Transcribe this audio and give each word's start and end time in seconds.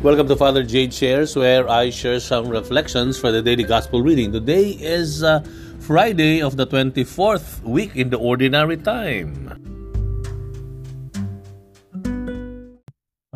Welcome 0.00 0.32
to 0.32 0.36
Father 0.40 0.64
Jade 0.64 0.96
Shares, 0.96 1.36
where 1.36 1.68
I 1.68 1.92
share 1.92 2.24
some 2.24 2.48
reflections 2.48 3.20
for 3.20 3.28
the 3.28 3.44
daily 3.44 3.68
gospel 3.68 4.00
reading. 4.00 4.32
Today 4.32 4.72
is 4.80 5.20
uh, 5.20 5.44
Friday 5.76 6.40
of 6.40 6.56
the 6.56 6.64
24th 6.64 7.60
week 7.68 7.92
in 8.00 8.08
the 8.08 8.16
ordinary 8.16 8.80
time. 8.80 9.52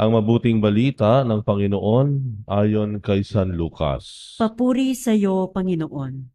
Ang 0.01 0.09
mabuting 0.17 0.65
balita 0.65 1.21
ng 1.29 1.45
Panginoon 1.45 2.41
ayon 2.49 2.97
kay 3.05 3.21
San 3.21 3.53
Lucas. 3.61 4.33
Papuri 4.41 4.97
sa 4.97 5.13
iyo, 5.13 5.53
Panginoon. 5.53 6.33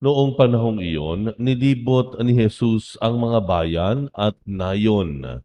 Noong 0.00 0.32
panahong 0.40 0.80
iyon, 0.80 1.36
nilibot 1.36 2.16
ni 2.24 2.40
Jesus 2.40 2.96
ang 3.04 3.20
mga 3.20 3.38
bayan 3.44 3.98
at 4.16 4.40
nayon. 4.48 5.44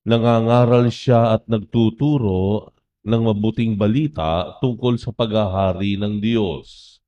Nangangaral 0.00 0.88
siya 0.88 1.36
at 1.36 1.44
nagtuturo 1.44 2.72
ng 3.04 3.22
mabuting 3.32 3.76
balita 3.76 4.56
tungkol 4.60 4.96
sa 4.96 5.12
paghahari 5.12 6.00
ng 6.00 6.20
Diyos. 6.20 7.00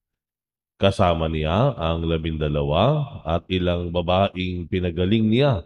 Kasama 0.77 1.31
niya 1.31 1.73
ang 1.79 2.05
labindalawa 2.05 3.21
at 3.25 3.49
ilang 3.49 3.89
babaing 3.89 4.69
pinagaling 4.69 5.31
niya 5.31 5.65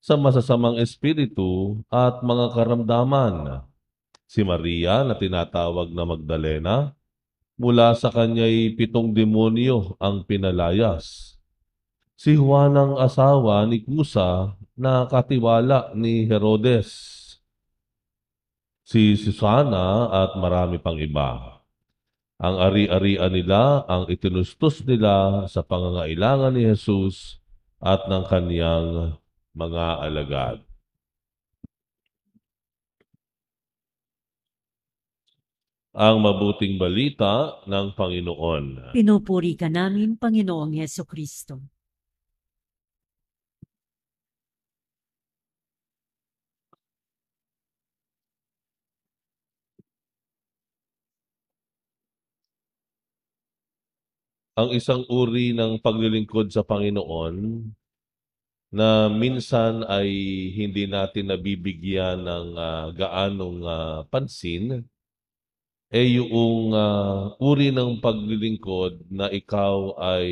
sa 0.00 0.16
masasamang 0.16 0.80
espiritu 0.80 1.82
at 1.92 2.24
mga 2.24 2.56
karamdaman. 2.56 3.66
Si 4.24 4.40
Maria 4.40 5.04
na 5.04 5.18
tinatawag 5.18 5.92
na 5.92 6.08
Magdalena, 6.08 6.76
mula 7.60 7.92
sa 7.92 8.08
kanya'y 8.08 8.72
pitong 8.80 9.12
demonyo 9.12 9.98
ang 10.00 10.24
pinalayas. 10.24 11.36
Si 12.16 12.32
Juan 12.32 12.72
ang 12.78 12.96
asawa 12.96 13.66
ni 13.68 13.84
Kusa 13.84 14.56
na 14.80 15.04
katiwala 15.04 15.92
ni 15.92 16.24
Herodes. 16.24 16.88
Si 18.80 19.12
Susana 19.20 20.08
at 20.08 20.40
marami 20.40 20.80
pang 20.80 20.96
iba. 20.96 21.60
Ang 22.40 22.56
ari-arian 22.56 23.28
nila 23.28 23.84
ang 23.84 24.08
itinustos 24.08 24.80
nila 24.88 25.44
sa 25.52 25.60
pangangailangan 25.60 26.56
ni 26.56 26.64
Jesus 26.64 27.44
at 27.76 28.08
ng 28.08 28.24
kaniyang 28.24 29.20
mga 29.52 29.86
alagad. 30.00 30.58
Ang 35.92 36.24
mabuting 36.24 36.80
balita 36.80 37.60
ng 37.68 37.92
Panginoon. 37.92 38.96
Pinupuri 38.96 39.58
ka 39.58 39.68
namin, 39.68 40.16
Panginoong 40.16 40.80
Heso 40.80 41.04
Kristo. 41.04 41.79
Ang 54.58 54.74
isang 54.74 55.06
uri 55.06 55.54
ng 55.54 55.78
paglilingkod 55.78 56.50
sa 56.50 56.66
Panginoon 56.66 57.66
na 58.70 59.10
minsan 59.10 59.82
ay 59.86 60.10
hindi 60.54 60.86
natin 60.86 61.30
nabibigyan 61.30 62.22
ng 62.22 62.48
ah, 62.54 62.86
gaanong 62.94 63.58
ah, 63.66 64.00
pansin 64.06 64.86
eh 65.90 66.22
yung 66.22 66.70
ah, 66.70 67.34
uri 67.42 67.74
ng 67.74 67.98
paglilingkod 67.98 69.10
na 69.10 69.26
ikaw 69.26 69.98
ay 69.98 70.26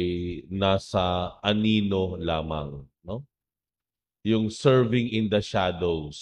nasa 0.46 1.34
anino 1.42 2.14
lamang, 2.14 2.86
no? 3.02 3.26
Yung 4.22 4.54
serving 4.54 5.10
in 5.10 5.26
the 5.26 5.42
shadows. 5.42 6.18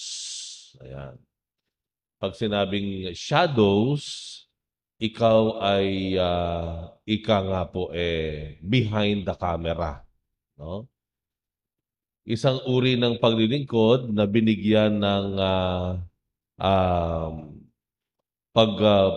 Ayan. 0.81 1.21
Pag 2.17 2.33
sinabing 2.33 3.13
shadows, 3.13 4.46
ikaw 4.97 5.61
ay 5.61 6.17
ah, 6.17 6.97
ika 7.05 7.37
nga 7.45 7.63
po 7.69 7.93
eh 7.93 8.57
behind 8.65 9.29
the 9.29 9.35
camera, 9.37 10.01
no? 10.57 10.89
Isang 12.27 12.59
uri 12.67 12.99
ng 12.99 13.23
paglilingkod 13.23 14.11
na 14.11 14.27
binigyan 14.27 14.99
ng 14.99 15.29
ah, 15.39 16.03
um, 16.59 17.35
pag 18.51 18.73
ah, 18.83 19.13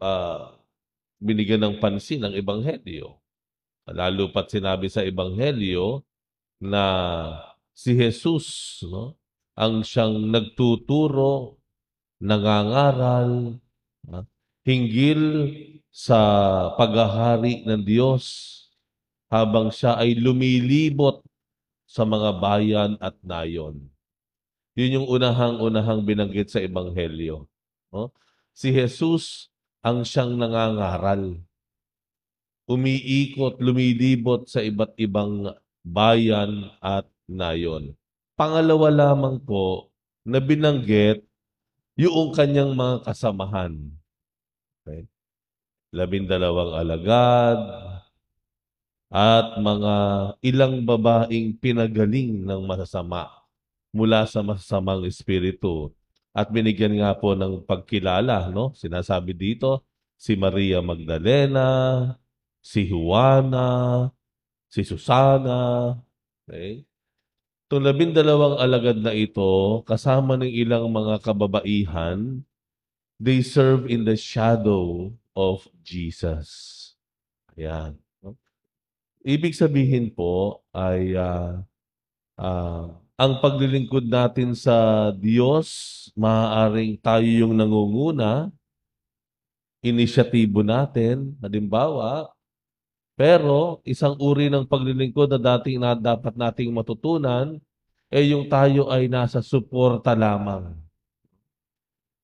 ah, 0.00 0.40
binigyan 1.18 1.66
ng 1.66 1.76
pansin 1.82 2.24
ng 2.24 2.34
ebanghelyo. 2.38 3.18
Lalo 3.88 4.30
pat 4.30 4.52
sinabi 4.52 4.86
sa 4.92 5.02
ebanghelyo 5.02 6.04
na 6.62 6.84
si 7.74 7.94
Jesus 7.96 8.80
no, 8.86 9.18
ang 9.58 9.82
siyang 9.82 10.30
nagtuturo, 10.30 11.58
nangangaral, 12.22 13.58
ah, 14.14 14.24
hinggil 14.68 15.48
sa 15.88 16.20
paghahari 16.76 17.64
ng 17.64 17.80
Diyos 17.80 18.24
habang 19.32 19.72
siya 19.72 19.96
ay 19.96 20.12
lumilibot 20.12 21.24
sa 21.88 22.04
mga 22.04 22.36
bayan 22.36 22.92
at 23.00 23.16
nayon. 23.24 23.88
Yun 24.76 25.00
yung 25.00 25.08
unahang-unahang 25.08 26.04
binanggit 26.04 26.52
sa 26.52 26.60
ebanghelyo. 26.60 27.48
No? 27.88 28.12
Si 28.52 28.68
Jesus 28.68 29.48
ang 29.80 30.04
siyang 30.04 30.36
nangangaral. 30.36 31.40
Umiikot, 32.68 33.56
lumilibot 33.64 34.44
sa 34.44 34.60
iba't 34.60 34.92
ibang 35.00 35.48
bayan 35.80 36.68
at 36.84 37.08
nayon. 37.24 37.96
Pangalawa 38.36 38.92
lamang 38.92 39.40
po 39.40 39.88
na 40.28 40.36
binanggit 40.44 41.24
yung 41.96 42.36
kanyang 42.36 42.76
mga 42.76 43.08
kasamahan. 43.08 43.97
Okay? 44.88 45.04
Labindalawang 45.92 46.72
alagad 46.80 47.60
at 49.08 49.56
mga 49.60 49.94
ilang 50.40 50.84
babaeng 50.84 51.56
pinagaling 51.60 52.44
ng 52.44 52.60
masasama 52.64 53.28
mula 53.92 54.24
sa 54.28 54.44
masasamang 54.44 55.04
espiritu 55.08 55.92
at 56.36 56.48
binigyan 56.52 57.00
nga 57.00 57.16
po 57.16 57.32
ng 57.32 57.64
pagkilala, 57.64 58.52
no? 58.52 58.76
Sinasabi 58.76 59.32
dito, 59.32 59.84
si 60.14 60.36
Maria 60.36 60.84
Magdalena, 60.84 61.68
si 62.60 62.84
Juana, 62.84 64.06
si 64.68 64.84
Susana, 64.84 65.96
okay? 66.44 66.84
Itong 67.68 67.84
labindalawang 67.84 68.60
alagad 68.60 68.96
na 69.00 69.12
ito, 69.12 69.84
kasama 69.84 70.40
ng 70.40 70.48
ilang 70.48 70.88
mga 70.88 71.20
kababaihan, 71.20 72.44
they 73.18 73.42
serve 73.42 73.90
in 73.90 74.06
the 74.06 74.14
shadow 74.14 75.10
of 75.34 75.66
Jesus. 75.82 76.94
Ayan. 77.58 77.98
Ibig 79.26 79.52
sabihin 79.52 80.14
po 80.14 80.62
ay 80.70 81.18
ah, 81.18 81.66
ah, 82.38 82.94
ang 83.18 83.42
paglilingkod 83.42 84.06
natin 84.06 84.54
sa 84.54 85.10
Diyos, 85.10 85.68
maaaring 86.14 86.94
tayo 87.02 87.26
yung 87.26 87.58
nangunguna, 87.58 88.54
inisyatibo 89.82 90.62
natin, 90.62 91.34
halimbawa, 91.42 92.30
pero 93.18 93.82
isang 93.82 94.14
uri 94.22 94.46
ng 94.46 94.62
paglilingkod 94.62 95.34
na 95.34 95.40
dating 95.58 95.82
na 95.82 95.98
dapat 95.98 96.38
nating 96.38 96.70
matutunan 96.70 97.58
ay 98.14 98.30
yung 98.30 98.46
tayo 98.46 98.86
ay 98.86 99.10
nasa 99.10 99.42
suporta 99.42 100.14
lamang. 100.14 100.78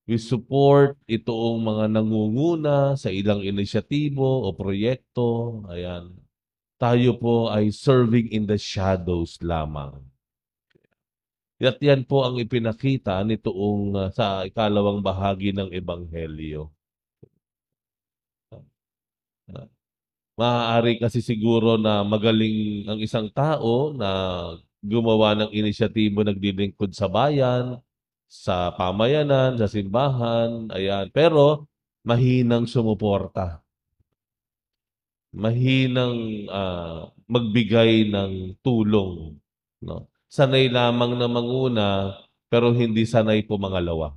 We 0.05 0.21
support 0.21 1.01
itoong 1.09 1.65
mga 1.65 1.85
nangunguna 1.97 2.93
sa 2.93 3.09
ilang 3.09 3.41
inisyatibo 3.41 4.45
o 4.45 4.53
proyekto. 4.53 5.65
Ayan. 5.65 6.13
Tayo 6.77 7.17
po 7.17 7.49
ay 7.49 7.73
serving 7.73 8.29
in 8.29 8.45
the 8.45 8.59
shadows 8.59 9.41
lamang. 9.41 9.97
At 11.57 11.81
yan 11.81 12.05
po 12.05 12.21
ang 12.21 12.37
ipinakita 12.37 13.23
nitoong 13.25 13.95
uh, 13.95 14.09
sa 14.11 14.43
ikalawang 14.45 14.99
bahagi 15.01 15.55
ng 15.55 15.71
Ebanghelyo. 15.71 16.69
Maaari 20.35 20.99
kasi 20.99 21.23
siguro 21.23 21.79
na 21.79 22.03
magaling 22.03 22.83
ang 22.91 22.99
isang 22.99 23.31
tao 23.31 23.95
na 23.95 24.09
gumawa 24.83 25.31
ng 25.33 25.51
inisyatibo 25.55 26.27
naglilingkod 26.27 26.91
sa 26.91 27.07
bayan, 27.07 27.79
sa 28.43 28.75
pamayanan, 28.75 29.55
sa 29.55 29.67
simbahan, 29.71 30.67
ayan. 30.75 31.07
Pero 31.15 31.69
mahinang 32.03 32.67
sumuporta. 32.67 33.63
Mahinang 35.35 36.47
ah, 36.51 37.11
magbigay 37.27 38.07
ng 38.11 38.59
tulong, 38.63 39.35
no? 39.83 40.07
Sanay 40.31 40.67
lamang 40.67 41.15
na 41.15 41.27
manguna, 41.31 41.89
pero 42.51 42.75
hindi 42.75 43.07
sanay 43.07 43.43
po 43.47 43.55
mangalawa. 43.55 44.15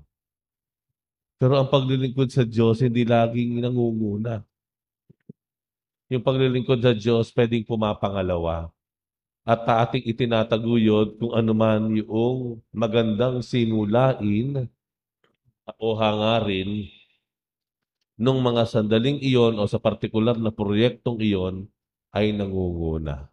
Pero 1.39 1.55
ang 1.55 1.71
paglilingkod 1.71 2.29
sa 2.35 2.43
Diyos, 2.43 2.83
hindi 2.83 3.07
laging 3.07 3.63
nangunguna. 3.63 4.43
Yung 6.11 6.25
paglilingkod 6.25 6.83
sa 6.83 6.91
Diyos, 6.91 7.31
pwedeng 7.31 7.63
pumapangalawa. 7.63 8.75
At 9.49 9.65
ating 9.65 10.05
itinataguyod 10.05 11.17
kung 11.17 11.33
ano 11.33 11.57
man 11.57 11.89
yung 11.97 12.61
magandang 12.69 13.41
sinulain 13.41 14.69
o 15.81 15.97
hangarin 15.97 16.85
nung 18.21 18.45
mga 18.45 18.69
sandaling 18.69 19.17
iyon 19.25 19.57
o 19.57 19.65
sa 19.65 19.81
partikular 19.81 20.37
na 20.37 20.53
proyektong 20.53 21.17
iyon 21.25 21.65
ay 22.13 22.37
nangunguna. 22.37 23.33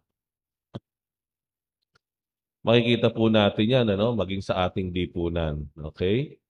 Makikita 2.64 3.12
po 3.12 3.28
natin 3.28 3.66
yan, 3.68 3.86
ano, 3.92 4.16
maging 4.16 4.40
sa 4.40 4.64
ating 4.66 4.90
lipunan. 4.90 5.68
Okay? 5.92 6.40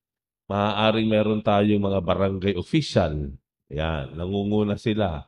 Maaaring 0.46 1.10
meron 1.10 1.42
tayong 1.42 1.82
mga 1.82 2.00
barangay 2.06 2.54
official. 2.54 3.34
Yan, 3.68 4.14
nangunguna 4.14 4.78
sila. 4.78 5.26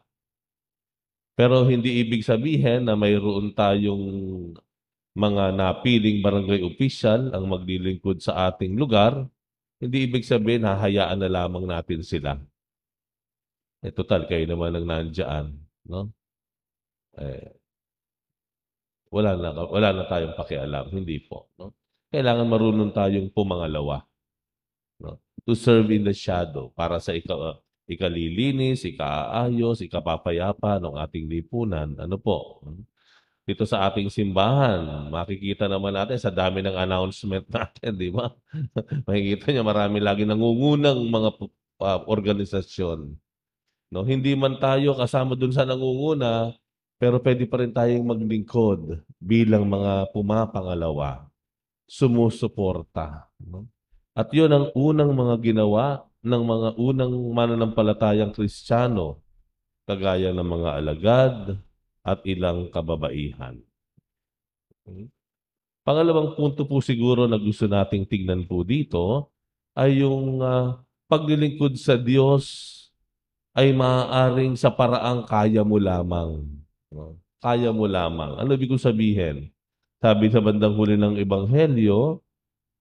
Pero 1.39 1.63
hindi 1.71 2.03
ibig 2.03 2.27
sabihin 2.27 2.91
na 2.91 2.99
mayroon 2.99 3.55
tayong 3.55 4.03
mga 5.15 5.55
napiling 5.55 6.19
barangay 6.19 6.67
official 6.67 7.31
ang 7.31 7.47
maglilingkod 7.47 8.19
sa 8.19 8.51
ating 8.51 8.75
lugar. 8.75 9.23
Hindi 9.79 10.11
ibig 10.11 10.27
sabihin 10.27 10.67
hahayaan 10.67 11.23
na 11.23 11.31
lamang 11.31 11.63
natin 11.63 12.03
sila. 12.03 12.43
Eh, 13.87 13.95
total, 13.95 14.27
kayo 14.27 14.43
naman 14.51 14.75
ang 14.75 14.87
nandyan. 14.91 15.55
No? 15.87 16.11
Eh, 17.15 17.55
wala 19.15 19.39
na, 19.39 19.55
wala 19.55 19.89
na 19.95 20.05
tayong 20.11 20.35
pakialam. 20.35 20.91
Hindi 20.91 21.23
po. 21.23 21.55
No? 21.55 21.71
Kailangan 22.11 22.51
marunong 22.51 22.91
tayong 22.91 23.31
pumangalawa. 23.31 24.03
No? 24.99 25.23
To 25.47 25.55
serve 25.55 25.95
in 25.95 26.03
the 26.03 26.11
shadow 26.11 26.75
para 26.75 26.99
sa 26.99 27.15
ikaw, 27.15 27.63
ikalilinis, 27.89 28.85
ikaayos, 28.85 29.81
ikapapayapa 29.81 30.77
ng 30.77 31.01
ating 31.01 31.25
lipunan. 31.25 31.97
Ano 31.97 32.21
po? 32.21 32.61
Dito 33.49 33.65
sa 33.65 33.89
ating 33.89 34.13
simbahan, 34.13 35.09
makikita 35.09 35.65
naman 35.73 35.97
natin 35.97 36.21
sa 36.21 36.29
dami 36.29 36.61
ng 36.61 36.77
announcement 36.77 37.49
natin, 37.57 37.97
di 37.97 38.13
ba? 38.13 38.29
makikita 39.09 39.49
niyo 39.49 39.65
marami 39.65 40.05
lagi 40.05 40.29
nangungunang 40.29 41.01
mga 41.09 41.31
uh, 41.81 42.01
organisasyon. 42.05 43.17
No, 43.89 44.05
hindi 44.05 44.37
man 44.37 44.61
tayo 44.61 44.93
kasama 44.93 45.33
dun 45.33 45.49
sa 45.49 45.65
nangunguna, 45.65 46.53
pero 47.01 47.17
pwede 47.25 47.49
pa 47.49 47.65
rin 47.65 47.73
tayong 47.73 48.05
maglingkod 48.05 49.01
bilang 49.17 49.65
mga 49.65 50.13
pumapangalawa, 50.13 51.25
sumusuporta. 51.89 53.33
No? 53.41 53.65
At 54.13 54.29
yun 54.29 54.53
ang 54.53 54.69
unang 54.77 55.15
mga 55.17 55.41
ginawa 55.41 56.05
ng 56.23 56.43
mga 56.43 56.69
unang 56.79 57.15
mananampalatayang 57.31 58.35
Kristiyano, 58.35 59.23
kagaya 59.87 60.35
ng 60.35 60.49
mga 60.49 60.71
alagad 60.77 61.37
at 62.03 62.19
ilang 62.27 62.69
kababaihan. 62.69 63.59
Pangalawang 65.85 66.37
punto 66.37 66.69
po 66.69 66.85
siguro 66.85 67.25
na 67.25 67.41
gusto 67.41 67.65
nating 67.65 68.05
tingnan 68.05 68.45
po 68.45 68.61
dito 68.61 69.33
ay 69.73 70.05
yung 70.05 70.45
uh, 70.45 70.77
paglilingkod 71.09 71.79
sa 71.81 71.97
Diyos 71.97 72.77
ay 73.57 73.73
maaaring 73.73 74.55
sa 74.55 74.69
paraang 74.69 75.25
kaya 75.25 75.65
mo 75.65 75.81
lamang. 75.81 76.45
Kaya 77.41 77.73
mo 77.73 77.89
lamang. 77.89 78.37
Ano 78.37 78.53
ibig 78.55 78.71
sabihin? 78.77 79.49
Sabi 79.99 80.31
sa 80.31 80.39
bandang 80.39 80.79
huli 80.79 80.95
ng 80.95 81.19
Ebanghelyo, 81.19 82.23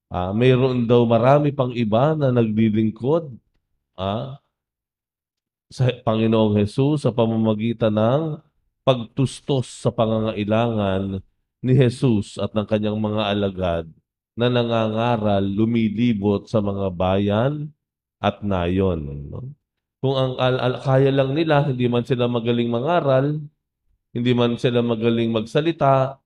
Ah, 0.07 0.31
mayroon 0.31 0.88
daw 0.88 1.04
marami 1.04 1.51
pang 1.51 1.75
iba 1.75 2.15
na 2.15 2.31
naglilingkod 2.31 3.27
ah, 4.00 4.39
sa 5.68 5.92
Panginoong 5.92 6.56
Hesus 6.63 7.04
sa 7.04 7.12
pamamagitan 7.12 7.92
ng 7.92 8.39
pagtustos 8.88 9.68
sa 9.68 9.92
pangangailangan 9.92 11.19
ni 11.59 11.74
Jesus 11.75 12.39
at 12.39 12.56
ng 12.56 12.63
kanyang 12.63 12.95
mga 12.95 13.21
alagad 13.36 13.86
na 14.38 14.48
nangangaral, 14.48 15.44
lumilibot 15.44 16.48
sa 16.48 16.63
mga 16.63 16.88
bayan 16.94 17.68
at 18.24 18.39
nayon. 18.45 19.27
No? 19.27 19.51
Kung 20.00 20.15
ang 20.15 20.33
al- 20.39 20.62
al- 20.62 20.81
kaya 20.86 21.12
lang 21.12 21.36
nila, 21.36 21.68
hindi 21.68 21.89
man 21.92 22.07
sila 22.07 22.30
magaling 22.31 22.69
mangaral, 22.71 23.44
hindi 24.15 24.31
man 24.31 24.56
sila 24.56 24.80
magaling 24.80 25.33
magsalita, 25.36 26.21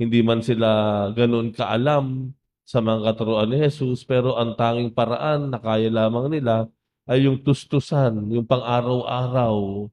hindi 0.00 0.24
man 0.24 0.40
sila 0.40 1.10
ganoon 1.12 1.52
kaalam 1.52 2.32
sa 2.66 2.82
mga 2.82 3.14
katuruan 3.14 3.46
ni 3.46 3.62
Jesus, 3.62 4.02
pero 4.02 4.34
ang 4.34 4.58
tanging 4.58 4.90
paraan 4.90 5.54
na 5.54 5.62
kaya 5.62 5.86
lamang 5.86 6.34
nila 6.34 6.66
ay 7.06 7.30
yung 7.30 7.38
tustusan, 7.46 8.26
yung 8.34 8.42
pang-araw-araw 8.42 9.86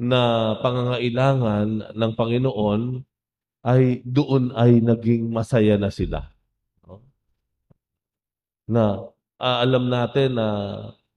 na 0.00 0.52
pangangailangan 0.58 1.94
ng 1.94 2.12
Panginoon 2.18 2.82
ay 3.62 4.02
doon 4.02 4.50
ay 4.58 4.82
naging 4.82 5.30
masaya 5.30 5.78
na 5.78 5.94
sila. 5.94 6.34
Na 8.66 9.06
uh, 9.38 9.56
alam 9.62 9.86
natin 9.86 10.34
na 10.34 10.46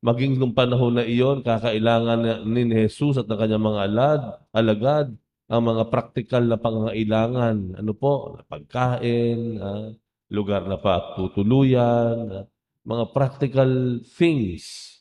maging 0.04 0.38
nung 0.38 0.54
panahon 0.54 1.00
na 1.00 1.08
iyon, 1.08 1.42
kakailangan 1.42 2.46
ni 2.46 2.70
Jesus 2.70 3.18
at 3.18 3.26
ng 3.26 3.40
kanyang 3.40 3.66
mga 3.66 3.82
alad, 3.88 4.22
alagad, 4.54 5.08
ang 5.48 5.64
mga 5.64 5.84
praktikal 5.88 6.44
na 6.44 6.60
pangangailangan. 6.60 7.80
Ano 7.80 7.92
po? 7.96 8.36
Pagkain, 8.52 9.40
uh, 9.64 9.96
lugar 10.34 10.66
na 10.66 10.82
patutuluyan, 10.82 12.50
mga 12.82 13.06
practical 13.14 14.02
things. 14.18 14.98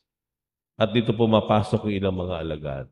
At 0.77 0.93
dito 0.93 1.17
pumapasok 1.17 1.89
yung 1.89 1.97
ilang 1.97 2.17
mga 2.21 2.35
alagad. 2.45 2.87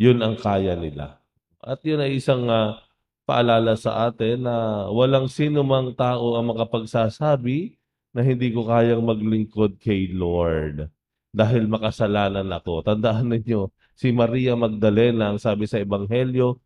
Yun 0.00 0.24
ang 0.24 0.40
kaya 0.40 0.72
nila. 0.72 1.20
At 1.60 1.84
yun 1.84 2.00
ay 2.00 2.16
isang 2.16 2.48
uh, 2.48 2.80
paalala 3.28 3.76
sa 3.76 4.08
atin 4.08 4.48
na 4.48 4.88
walang 4.88 5.28
sino 5.28 5.60
mang 5.60 5.92
tao 5.92 6.40
ang 6.40 6.48
makapagsasabi 6.56 7.76
na 8.16 8.24
hindi 8.24 8.48
ko 8.48 8.64
kayang 8.64 9.04
maglingkod 9.04 9.76
kay 9.76 10.08
Lord 10.08 10.88
dahil 11.32 11.68
makasalanan 11.68 12.48
ako. 12.48 12.84
Tandaan 12.84 13.28
ninyo, 13.28 13.68
si 13.96 14.12
Maria 14.12 14.56
Magdalena, 14.56 15.32
ang 15.32 15.40
sabi 15.40 15.64
sa 15.64 15.80
Ebanghelyo, 15.80 16.60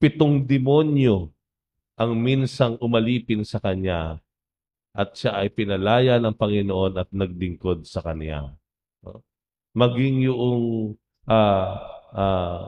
pitong 0.00 0.44
demonyo 0.44 1.32
ang 1.96 2.12
minsang 2.16 2.76
umalipin 2.80 3.44
sa 3.44 3.60
kanya 3.60 4.20
at 4.96 5.12
siya 5.12 5.44
ay 5.44 5.52
pinalaya 5.52 6.16
ng 6.16 6.32
Panginoon 6.32 6.96
at 6.96 7.08
nagdingkod 7.12 7.84
sa 7.84 8.00
Kanya. 8.00 8.56
Maging 9.76 10.24
yung 10.24 10.96
uh, 11.28 11.72
uh, 12.16 12.62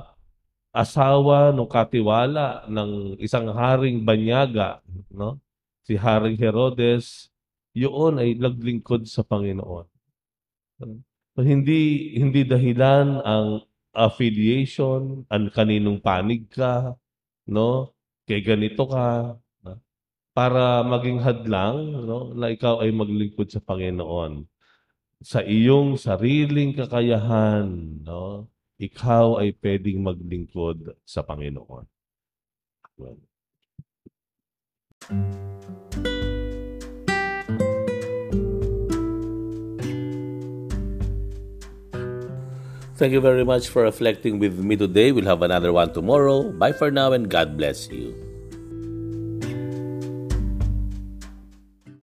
asawa 0.76 1.56
ng 1.56 1.64
katiwala 1.64 2.68
ng 2.68 3.16
isang 3.16 3.48
haring 3.48 4.04
banyaga, 4.04 4.84
no? 5.08 5.40
si 5.88 5.96
Haring 5.96 6.36
Herodes, 6.36 7.32
yun 7.72 8.20
ay 8.20 8.36
naglingkod 8.36 9.08
sa 9.08 9.24
Panginoon. 9.24 9.88
So, 11.32 11.40
hindi 11.40 12.12
hindi 12.20 12.44
dahilan 12.44 13.24
ang 13.24 13.64
affiliation, 13.96 15.24
ang 15.32 15.48
kaninong 15.48 16.04
panig 16.04 16.44
ka, 16.52 16.92
no? 17.48 17.96
Kay 18.28 18.44
ganito 18.44 18.84
ka, 18.84 19.40
para 20.38 20.86
maging 20.86 21.18
hadlang 21.18 21.98
no, 22.06 22.30
na 22.30 22.54
ikaw 22.54 22.78
ay 22.78 22.94
maglingkod 22.94 23.50
sa 23.50 23.58
Panginoon. 23.58 24.46
Sa 25.18 25.42
iyong 25.42 25.98
sariling 25.98 26.78
kakayahan, 26.78 27.66
no, 28.06 28.46
ikaw 28.78 29.42
ay 29.42 29.50
pwedeng 29.58 29.98
maglingkod 30.06 30.94
sa 31.02 31.26
Panginoon. 31.26 31.90
Well. 32.94 33.18
Thank 42.94 43.10
you 43.10 43.22
very 43.22 43.42
much 43.42 43.66
for 43.66 43.82
reflecting 43.82 44.38
with 44.38 44.54
me 44.62 44.78
today. 44.78 45.10
We'll 45.10 45.26
have 45.26 45.42
another 45.42 45.74
one 45.74 45.90
tomorrow. 45.90 46.54
Bye 46.54 46.74
for 46.78 46.94
now 46.94 47.10
and 47.10 47.26
God 47.26 47.58
bless 47.58 47.90
you. 47.90 48.27